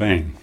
bang, 0.00 0.34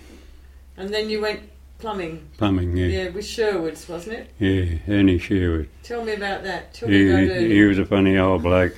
And 0.77 0.93
then 0.93 1.09
you 1.09 1.19
went 1.19 1.39
plumbing. 1.79 2.29
plumbing, 2.37 2.77
yeah. 2.77 2.85
Yeah, 2.85 3.09
with 3.09 3.25
Sherwood's, 3.25 3.89
wasn't 3.89 4.19
it? 4.19 4.29
Yeah, 4.39 4.77
Ernie 4.93 5.17
Sherwood. 5.17 5.67
Tell 5.81 6.05
me 6.05 6.13
about 6.13 6.43
that. 6.43 6.75
Tell 6.75 6.87
me 6.87 6.95
He, 6.95 7.09
about 7.09 7.35
Ernie. 7.37 7.49
he 7.49 7.63
was 7.63 7.79
a 7.79 7.85
funny 7.85 8.15
old 8.19 8.43
bloke. 8.43 8.75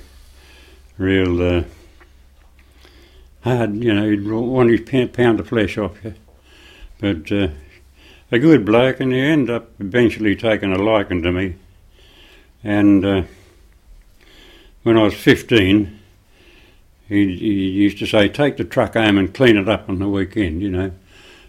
Real 0.97 1.41
uh, 1.41 1.63
hard, 3.41 3.75
you 3.83 3.93
know, 3.93 4.09
he'd 4.09 4.25
want 4.25 4.69
his 4.71 4.81
pound, 4.81 5.11
pound 5.13 5.39
of 5.41 5.49
flesh 5.49 5.77
off 5.77 6.01
you. 6.03 6.13
But 7.01 7.29
uh, 7.31 7.49
a 8.31 8.39
good 8.39 8.63
bloke, 8.65 9.01
and 9.01 9.11
he 9.11 9.19
ended 9.19 9.53
up 9.53 9.71
eventually 9.79 10.35
taking 10.37 10.71
a 10.71 10.77
liking 10.77 11.21
to 11.23 11.31
me. 11.33 11.55
And 12.63 13.05
uh, 13.05 13.23
when 14.83 14.97
I 14.97 15.03
was 15.03 15.13
15, 15.13 15.98
he, 17.09 17.35
he 17.35 17.69
used 17.69 17.97
to 17.99 18.05
say, 18.05 18.29
take 18.29 18.57
the 18.57 18.63
truck 18.63 18.93
home 18.93 19.17
and 19.17 19.33
clean 19.33 19.57
it 19.57 19.67
up 19.67 19.89
on 19.89 19.97
the 19.97 20.07
weekend, 20.07 20.61
you 20.61 20.69
know. 20.69 20.91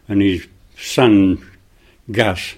And 0.09 0.23
his 0.23 0.47
son, 0.77 1.47
Gus, 2.11 2.55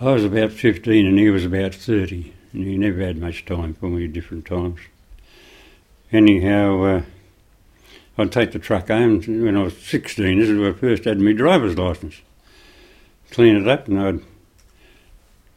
I 0.00 0.12
was 0.12 0.24
about 0.24 0.52
15 0.52 1.06
and 1.06 1.18
he 1.18 1.30
was 1.30 1.44
about 1.44 1.74
30, 1.74 2.34
and 2.52 2.64
he 2.64 2.76
never 2.76 3.00
had 3.00 3.16
much 3.16 3.44
time 3.44 3.74
for 3.74 3.88
me 3.88 4.04
at 4.06 4.12
different 4.12 4.44
times. 4.44 4.80
Anyhow, 6.10 6.82
uh, 6.82 7.02
I'd 8.18 8.32
take 8.32 8.50
the 8.50 8.58
truck 8.58 8.88
home 8.88 9.20
when 9.20 9.56
I 9.56 9.62
was 9.62 9.78
16. 9.78 10.38
This 10.38 10.48
is 10.48 10.58
when 10.58 10.68
I 10.68 10.72
first 10.72 11.04
had 11.04 11.20
my 11.20 11.32
driver's 11.32 11.78
licence. 11.78 12.20
Clean 13.30 13.56
it 13.56 13.68
up, 13.68 13.86
and 13.86 14.00
I'd 14.00 14.20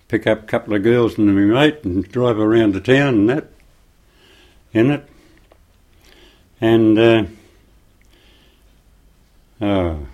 pick 0.07 0.27
up 0.27 0.43
a 0.43 0.45
couple 0.45 0.75
of 0.75 0.83
girls 0.83 1.17
and 1.17 1.33
my 1.33 1.41
mate 1.41 1.83
and 1.83 2.07
drive 2.11 2.37
around 2.37 2.73
the 2.73 2.81
town 2.81 3.15
and 3.15 3.29
that 3.29 3.47
in 4.73 4.91
it. 4.91 5.10
And, 6.61 6.99
uh, 6.99 7.23
oh, 9.61 10.05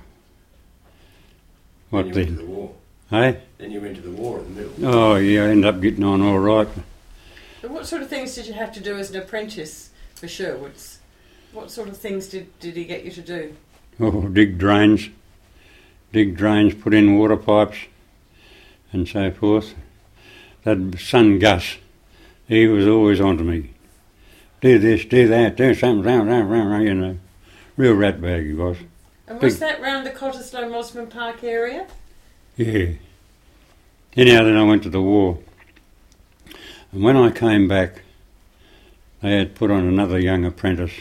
what 1.90 2.14
then 2.14 2.14
you 2.14 2.14
went 2.14 2.28
to 2.28 2.36
the 2.36 2.46
war. 2.46 2.76
Hey? 3.10 3.42
Then 3.58 3.72
you 3.72 3.82
went 3.82 3.96
to 3.98 4.02
the 4.02 4.12
war 4.12 4.40
in 4.40 4.56
the 4.56 4.62
middle. 4.62 4.86
Oh, 4.86 5.16
yeah, 5.16 5.44
I 5.44 5.48
ended 5.50 5.66
up 5.66 5.82
getting 5.82 6.06
on 6.06 6.22
all 6.22 6.40
right. 6.40 6.70
But 7.62 7.72
what 7.72 7.86
sort 7.86 8.02
of 8.02 8.10
things 8.10 8.34
did 8.34 8.48
you 8.48 8.54
have 8.54 8.72
to 8.74 8.80
do 8.80 8.96
as 8.98 9.10
an 9.12 9.22
apprentice 9.22 9.90
for 10.16 10.30
Sherwood's? 10.30 11.00
What 11.52 11.70
sort 11.70 11.90
of 11.90 11.98
things 11.98 12.28
did, 12.28 12.58
did 12.60 12.78
he 12.78 12.86
get 12.86 13.04
you 13.04 13.12
to 13.12 13.22
do? 13.22 13.56
Oh, 14.00 14.30
dig 14.30 14.58
drains, 14.58 15.10
dig 16.14 16.38
drains, 16.38 16.74
put 16.74 16.94
in 16.94 17.18
water 17.18 17.36
pipes, 17.36 17.78
and 18.94 19.08
so 19.08 19.32
forth. 19.32 19.74
That 20.64 20.98
son 21.00 21.40
Gus, 21.40 21.78
he 22.48 22.68
was 22.68 22.88
always 22.88 23.20
on 23.20 23.38
to 23.38 23.44
me. 23.44 23.72
Do 24.62 24.80
this, 24.80 25.06
do 25.06 25.28
that, 25.28 25.56
do 25.56 25.74
something, 25.76 26.04
round, 26.04 26.30
round, 26.30 26.50
round, 26.50 26.72
round, 26.72 26.84
you 26.88 26.94
know. 26.94 27.18
Real 27.76 27.94
rat 27.94 28.20
bag 28.20 28.46
he 28.48 28.54
was. 28.54 28.78
And 29.28 29.40
was 29.42 29.56
Big- 29.56 29.60
that 29.62 29.82
round 29.82 30.06
the 30.06 30.12
Cottesloe 30.12 30.70
Mosman 30.70 31.10
Park 31.10 31.44
area? 31.44 31.88
Yeah. 32.56 32.94
Anyhow, 34.16 34.44
then 34.46 34.58
I 34.58 34.64
went 34.64 34.82
to 34.84 34.90
the 34.90 35.02
war. 35.02 35.38
And 36.92 37.04
when 37.04 37.16
I 37.16 37.30
came 37.30 37.68
back, 37.68 38.02
they 39.22 39.38
had 39.38 39.54
put 39.54 39.70
on 39.70 39.86
another 39.86 40.18
young 40.20 40.44
apprentice. 40.44 40.94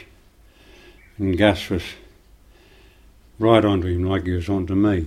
And 1.17 1.39
Gus 1.39 1.71
was 1.71 1.83
right 3.39 3.65
onto 3.65 3.87
him 3.87 4.05
like 4.05 4.25
he 4.25 4.33
was 4.33 4.51
onto 4.51 4.75
me. 4.75 5.07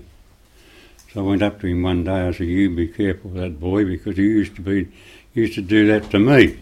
So 1.13 1.19
I 1.21 1.27
went 1.27 1.43
up 1.43 1.59
to 1.61 1.67
him 1.67 1.83
one 1.83 2.03
day. 2.03 2.27
I 2.27 2.31
said, 2.31 2.47
"You 2.47 2.69
be 2.75 2.87
careful 2.87 3.31
of 3.31 3.37
that 3.37 3.59
boy 3.59 3.85
because 3.85 4.17
he 4.17 4.23
used 4.23 4.55
to 4.55 4.61
be 4.61 4.87
used 5.33 5.53
to 5.55 5.61
do 5.61 5.85
that 5.87 6.09
to 6.11 6.19
me." 6.19 6.59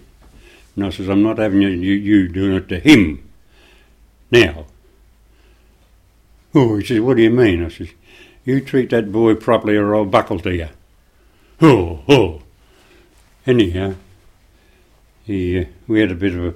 And 0.78 0.86
I 0.86 0.90
says, 0.92 1.10
"I'm 1.10 1.24
not 1.24 1.40
having 1.40 1.62
you, 1.62 1.70
you, 1.70 2.28
doing 2.28 2.56
it 2.56 2.70
to 2.70 2.80
him 2.80 3.28
now." 4.32 4.68
Oh, 6.54 6.78
he 6.78 6.86
says, 6.86 7.02
"What 7.02 7.18
do 7.18 7.24
you 7.24 7.32
mean?" 7.32 7.66
I 7.66 7.70
says, 7.70 7.90
"You 8.46 8.62
treat 8.62 8.92
that 8.92 9.12
boy 9.12 9.34
properly, 9.34 9.76
or 9.76 9.96
I'll 9.96 10.06
buckle 10.06 10.40
to 10.42 10.56
you." 10.56 10.70
Oh, 11.60 12.04
oh. 12.08 12.44
Anyhow, 13.48 13.96
he 15.24 15.62
uh, 15.62 15.66
we 15.88 16.00
had 16.00 16.12
a 16.12 16.16
bit 16.16 16.36
of 16.36 16.46
a 16.46 16.54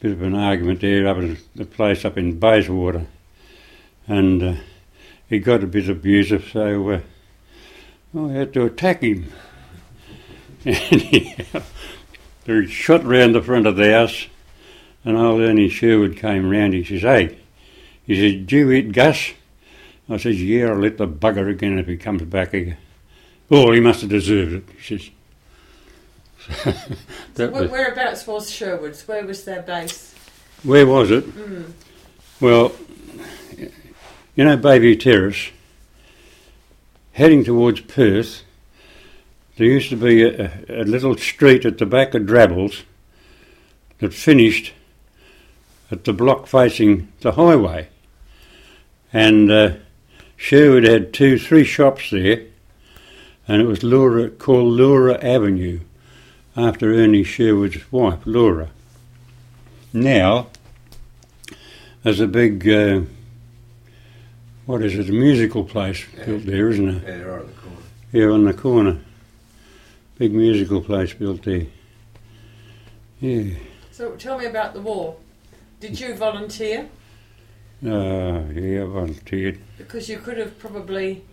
bit 0.00 0.12
of 0.12 0.22
an 0.22 0.34
argument 0.34 0.80
there 0.80 1.06
up 1.06 1.18
at 1.18 1.36
the 1.54 1.66
place 1.66 2.02
up 2.06 2.16
in 2.16 2.38
Bayswater, 2.38 3.06
and 4.08 4.42
uh, 4.42 4.54
he 5.28 5.38
got 5.38 5.62
a 5.62 5.66
bit 5.66 5.90
abusive, 5.90 6.48
so 6.50 6.90
uh, 6.90 7.00
I 8.18 8.32
had 8.32 8.54
to 8.54 8.64
attack 8.64 9.02
him. 9.02 9.30
Anyhow, 10.64 11.62
he 12.46 12.66
shot 12.66 13.04
round 13.04 13.34
the 13.34 13.42
front 13.42 13.66
of 13.66 13.76
the 13.76 13.92
house, 13.92 14.26
and 15.04 15.16
old 15.16 15.40
Ernie 15.40 15.68
Sherwood 15.68 16.16
came 16.16 16.48
round. 16.48 16.74
He 16.74 16.84
says, 16.84 17.02
"Hey," 17.02 17.38
he 18.06 18.14
says, 18.14 18.46
Do 18.46 18.56
you 18.56 18.70
eat 18.72 18.92
Gus?" 18.92 19.32
I 20.08 20.16
says, 20.18 20.42
"Yeah, 20.42 20.68
I'll 20.68 20.78
let 20.78 20.98
the 20.98 21.08
bugger 21.08 21.50
again 21.50 21.78
if 21.78 21.86
he 21.86 21.96
comes 21.96 22.22
back 22.22 22.52
again. 22.52 22.76
Oh, 23.50 23.72
he 23.72 23.80
must 23.80 24.02
have 24.02 24.10
deserved 24.10 24.52
it. 24.52 24.64
He 24.78 24.98
says. 24.98 25.10
Where, 27.36 27.50
was, 27.50 27.70
whereabouts 27.70 28.26
was 28.26 28.50
Sherwood's? 28.50 29.08
Where 29.08 29.24
was 29.24 29.44
their 29.44 29.62
base? 29.62 30.14
where 30.62 30.86
was 30.86 31.10
it? 31.10 31.24
Mm. 31.24 31.72
Well, 32.40 32.72
you 34.34 34.44
know 34.44 34.56
Bay 34.56 34.78
View 34.78 34.96
Terrace, 34.96 35.50
heading 37.12 37.44
towards 37.44 37.80
Perth, 37.80 38.42
there 39.56 39.66
used 39.66 39.90
to 39.90 39.96
be 39.96 40.22
a, 40.24 40.50
a, 40.68 40.84
little 40.84 41.16
street 41.16 41.64
at 41.64 41.78
the 41.78 41.86
back 41.86 42.14
of 42.14 42.26
Drabbles 42.26 42.82
that 43.98 44.12
finished 44.12 44.72
at 45.90 46.04
the 46.04 46.12
block 46.12 46.46
facing 46.46 47.12
the 47.20 47.32
highway. 47.32 47.88
And 49.12 49.50
uh, 49.50 49.74
Sherwood 50.36 50.84
had 50.84 51.12
two, 51.12 51.38
three 51.38 51.64
shops 51.64 52.10
there, 52.10 52.42
and 53.46 53.62
it 53.62 53.66
was 53.66 53.84
Laura, 53.84 54.28
called 54.28 54.72
Laura 54.72 55.22
Avenue, 55.24 55.80
after 56.56 56.92
Ernie 56.92 57.24
Sherwood's 57.24 57.90
wife, 57.92 58.20
Laura. 58.24 58.70
Now, 59.92 60.48
there's 62.02 62.20
a 62.20 62.26
big, 62.26 62.68
uh, 62.68 63.02
what 64.66 64.82
is 64.82 64.96
it, 64.98 65.08
a 65.08 65.12
musical 65.12 65.64
place 65.64 66.04
Yeah. 66.16 66.24
built 66.26 66.46
there, 66.46 66.68
isn't 66.70 66.88
it? 66.88 67.02
Yeah, 67.06 67.22
right 67.22 67.40
at 67.40 67.46
the 67.46 67.60
corner. 67.60 67.82
Here 68.10 68.32
on 68.32 68.44
the 68.44 68.52
corner. 68.52 68.98
Big 70.16 70.32
musical 70.32 70.80
place 70.80 71.12
built 71.12 71.42
there. 71.42 71.66
Yeah. 73.20 73.54
So 73.90 74.12
tell 74.16 74.38
me 74.38 74.46
about 74.46 74.74
the 74.74 74.80
war. 74.80 75.16
Did 75.80 75.98
you 75.98 76.14
volunteer? 76.14 76.88
Uh, 77.84 78.44
yeah, 78.54 78.82
I 78.82 78.86
volunteered. 78.86 79.58
Because 79.76 80.08
you 80.08 80.18
could 80.18 80.38
have 80.38 80.58
probably 80.58 81.24